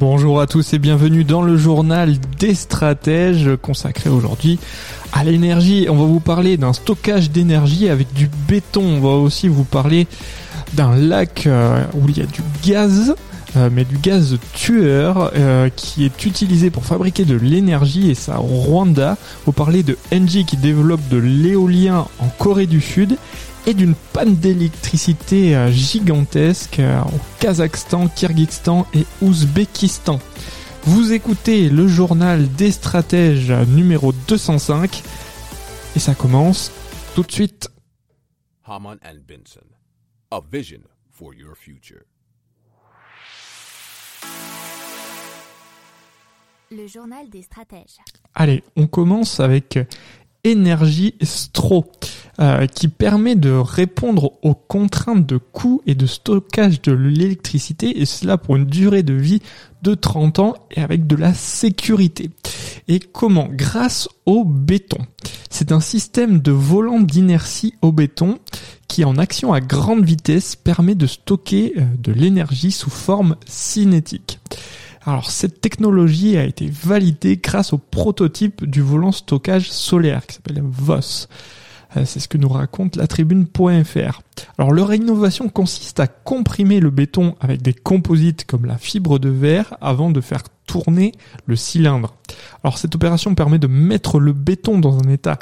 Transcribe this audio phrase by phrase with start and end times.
[0.00, 4.60] Bonjour à tous et bienvenue dans le journal des stratèges consacré aujourd'hui
[5.12, 5.88] à l'énergie.
[5.90, 8.82] On va vous parler d'un stockage d'énergie avec du béton.
[8.82, 10.06] On va aussi vous parler
[10.74, 13.16] d'un lac euh, où il y a du gaz,
[13.56, 18.38] euh, mais du gaz tueur euh, qui est utilisé pour fabriquer de l'énergie et ça
[18.40, 19.16] au Rwanda.
[19.46, 23.16] Vous parler de Engie qui développe de l'éolien en Corée du Sud
[23.66, 30.20] et d'une panne d'électricité euh, gigantesque euh, au Kazakhstan, Kyrgyzstan et Ouzbékistan.
[30.84, 35.02] Vous écoutez le journal des stratèges numéro 205
[35.96, 36.72] et ça commence
[37.14, 37.68] tout de suite.
[38.64, 39.66] Haman and Benson,
[40.30, 42.02] a vision for your future.
[46.70, 47.96] Le journal des stratèges.
[48.34, 49.78] Allez, on commence avec
[50.48, 51.92] Énergie Stro,
[52.40, 58.06] euh, qui permet de répondre aux contraintes de coût et de stockage de l'électricité, et
[58.06, 59.42] cela pour une durée de vie
[59.82, 62.30] de 30 ans et avec de la sécurité.
[62.88, 63.48] Et comment?
[63.52, 64.98] Grâce au béton.
[65.50, 68.38] C'est un système de volant d'inertie au béton
[68.88, 74.37] qui en action à grande vitesse permet de stocker euh, de l'énergie sous forme cinétique.
[75.08, 80.62] Alors cette technologie a été validée grâce au prototype du volant stockage solaire qui s'appelle
[80.62, 81.28] VOS.
[81.96, 84.20] Euh, c'est ce que nous raconte la tribune.fr.
[84.58, 89.30] Alors leur innovation consiste à comprimer le béton avec des composites comme la fibre de
[89.30, 91.12] verre avant de faire tourner
[91.46, 92.14] le cylindre.
[92.62, 95.38] Alors cette opération permet de mettre le béton dans un état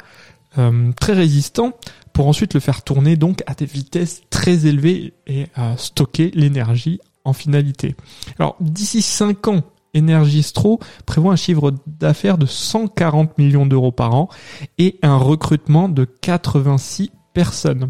[0.57, 1.73] euh, très résistant
[2.13, 7.01] pour ensuite le faire tourner donc à des vitesses très élevées et stocker l'énergie
[7.33, 7.95] finalité.
[8.39, 9.63] Alors d'ici 5 ans,
[9.95, 14.29] Energistro prévoit un chiffre d'affaires de 140 millions d'euros par an
[14.77, 17.89] et un recrutement de 86 personnes.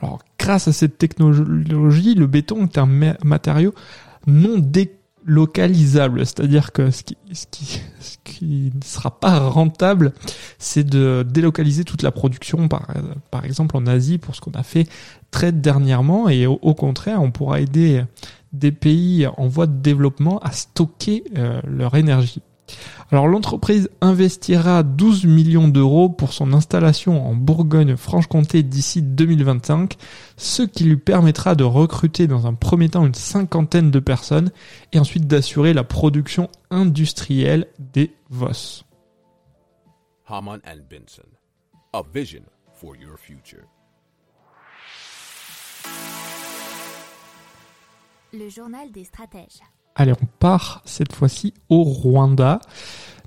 [0.00, 2.88] Alors grâce à cette technologie, le béton est un
[3.24, 3.74] matériau
[4.26, 10.12] non délocalisable, c'est-à-dire que ce qui, ne sera pas rentable,
[10.58, 12.84] c'est de délocaliser toute la production, par,
[13.44, 14.88] exemple en Asie, pour ce qu'on a fait
[15.30, 18.04] très dernièrement, et au contraire, on pourra aider
[18.52, 22.42] des pays en voie de développement à stocker euh, leur énergie.
[23.10, 29.96] Alors l'entreprise investira 12 millions d'euros pour son installation en Bourgogne-Franche-Comté d'ici 2025,
[30.36, 34.50] ce qui lui permettra de recruter dans un premier temps une cinquantaine de personnes
[34.92, 38.84] et ensuite d'assurer la production industrielle des VOS.
[48.34, 49.60] Le journal des stratèges.
[49.94, 52.60] Allez, on part cette fois-ci au Rwanda,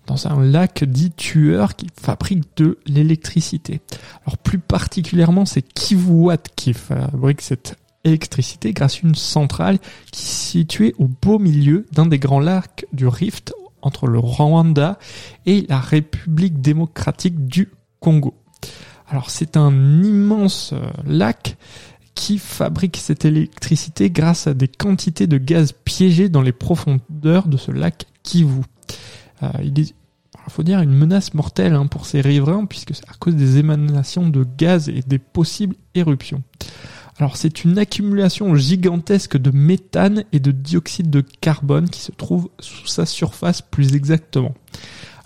[0.07, 3.81] dans un lac dit tueur qui fabrique de l'électricité.
[4.25, 9.77] Alors plus particulièrement, c'est Kivuwatt qui fabrique cette électricité grâce à une centrale
[10.11, 14.97] qui est située au beau milieu d'un des grands lacs du Rift entre le Rwanda
[15.45, 18.33] et la République démocratique du Congo.
[19.07, 21.57] Alors c'est un immense euh, lac
[22.15, 27.57] qui fabrique cette électricité grâce à des quantités de gaz piégés dans les profondeurs de
[27.57, 28.61] ce lac Kivu.
[29.43, 29.93] Euh, il est,
[30.47, 34.27] faut dire, une menace mortelle hein, pour ces riverains puisque c'est à cause des émanations
[34.27, 36.41] de gaz et des possibles éruptions.
[37.17, 42.49] Alors c'est une accumulation gigantesque de méthane et de dioxyde de carbone qui se trouve
[42.59, 44.53] sous sa surface plus exactement.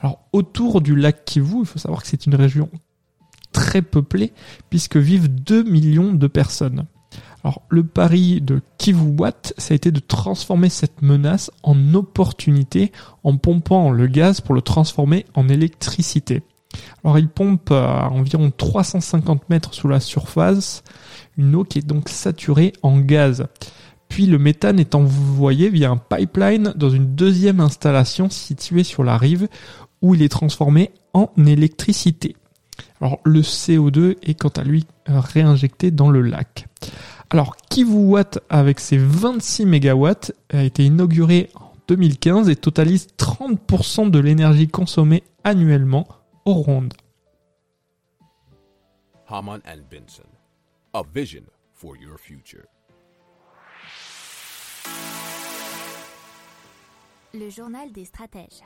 [0.01, 2.69] Alors autour du lac Kivu, il faut savoir que c'est une région
[3.59, 3.81] très
[4.69, 6.85] puisque vivent 2 millions de personnes.
[7.43, 12.93] Alors le pari de Kivuwatt, ça a été de transformer cette menace en opportunité
[13.25, 16.41] en pompant le gaz pour le transformer en électricité.
[17.03, 20.83] Alors il pompe à environ 350 mètres sous la surface
[21.37, 23.45] une eau qui est donc saturée en gaz.
[24.07, 29.17] Puis le méthane est envoyé via un pipeline dans une deuxième installation située sur la
[29.17, 29.49] rive
[30.01, 32.35] où il est transformé en électricité.
[33.01, 36.67] Alors le CO2 est quant à lui euh, réinjecté dans le lac.
[37.29, 40.11] Alors Kivuwatt avec ses 26 MW
[40.51, 46.07] a été inauguré en 2015 et totalise 30% de l'énergie consommée annuellement
[46.45, 46.95] au Rwanda.
[49.27, 50.23] Haman and Benson,
[50.93, 51.43] a vision
[51.73, 52.65] for your future.
[57.35, 58.63] Le journal des stratèges.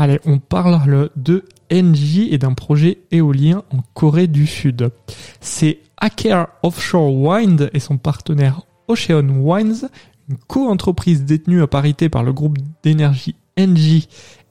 [0.00, 4.90] Allez, on parle de NJ et d'un projet éolien en Corée du Sud.
[5.40, 9.90] C'est Aker Offshore Wind et son partenaire Ocean Winds,
[10.28, 14.06] une co-entreprise détenue à parité par le groupe d'énergie NJ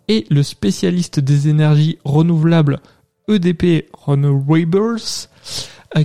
[0.09, 2.81] et le spécialiste des énergies renouvelables
[3.29, 4.99] EDP Renewables,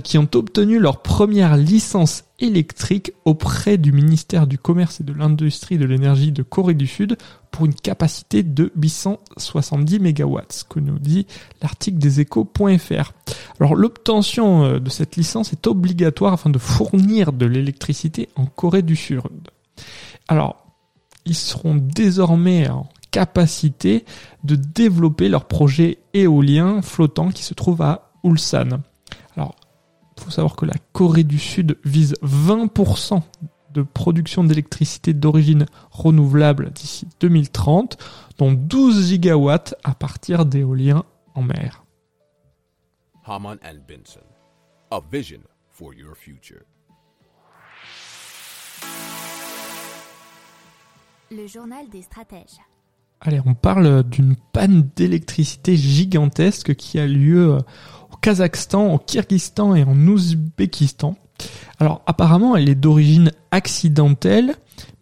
[0.03, 5.77] qui ont obtenu leur première licence électrique auprès du ministère du Commerce et de l'Industrie
[5.77, 7.17] de l'énergie de Corée du Sud
[7.51, 11.27] pour une capacité de 870 MW, ce que nous dit
[11.61, 13.13] l'article des échos.fr.
[13.59, 18.81] Alors l'obtention euh, de cette licence est obligatoire afin de fournir de l'électricité en Corée
[18.81, 19.21] du Sud.
[20.27, 20.65] Alors,
[21.25, 24.05] ils seront désormais en capacité
[24.43, 28.81] de développer leur projet éolien flottant qui se trouve à Ulsan.
[30.17, 33.21] Il faut savoir que la Corée du Sud vise 20%
[33.73, 37.97] de production d'électricité d'origine renouvelable d'ici 2030,
[38.37, 41.83] dont 12 gigawatts à partir d'éoliens en mer.
[43.25, 44.19] Haman and Benson.
[44.91, 45.39] A vision
[45.69, 46.61] for your future.
[51.31, 52.59] Le journal des stratèges.
[53.25, 57.57] Allez, on parle d'une panne d'électricité gigantesque qui a lieu
[58.02, 61.17] au Kazakhstan, au Kyrgyzstan et en Ouzbékistan.
[61.79, 64.55] Alors apparemment elle est d'origine accidentelle,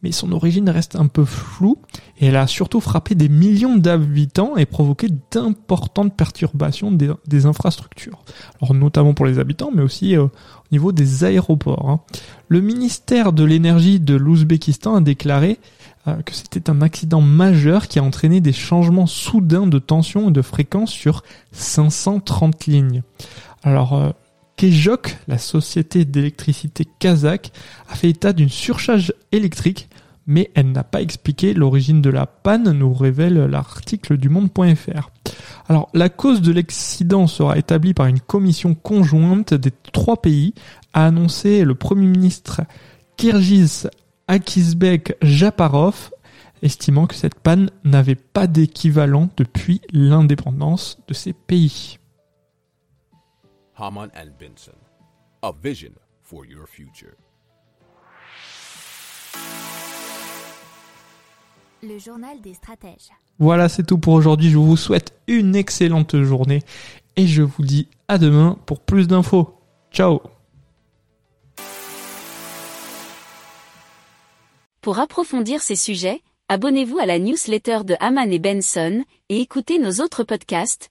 [0.03, 1.77] mais son origine reste un peu floue
[2.19, 8.23] et elle a surtout frappé des millions d'habitants et provoqué d'importantes perturbations des, infrastructures.
[8.61, 10.29] Alors notamment pour les habitants, mais aussi euh, au
[10.71, 11.89] niveau des aéroports.
[11.89, 11.99] Hein.
[12.47, 15.59] Le ministère de l'énergie de l'Ouzbékistan a déclaré
[16.07, 20.31] euh, que c'était un accident majeur qui a entraîné des changements soudains de tension et
[20.31, 23.03] de fréquence sur 530 lignes.
[23.63, 24.09] Alors, euh,
[24.61, 27.51] Kejok, la société d'électricité kazakh,
[27.89, 29.89] a fait état d'une surcharge électrique,
[30.27, 35.09] mais elle n'a pas expliqué l'origine de la panne, nous révèle l'article du monde.fr.
[35.67, 40.53] Alors, la cause de l'accident sera établie par une commission conjointe des trois pays,
[40.93, 42.61] a annoncé le premier ministre
[43.17, 43.89] Kirgiz
[44.27, 46.11] Akizbek Japarov,
[46.61, 51.97] estimant que cette panne n'avait pas d'équivalent depuis l'indépendance de ces pays.
[53.81, 54.77] Haman and Benson.
[55.41, 57.15] A vision for your future.
[61.81, 63.09] Le journal des stratèges.
[63.39, 64.51] Voilà, c'est tout pour aujourd'hui.
[64.51, 66.61] Je vous souhaite une excellente journée
[67.15, 69.57] et je vous dis à demain pour plus d'infos.
[69.91, 70.21] Ciao
[74.81, 80.03] Pour approfondir ces sujets, abonnez-vous à la newsletter de Haman et Benson et écoutez nos
[80.03, 80.90] autres podcasts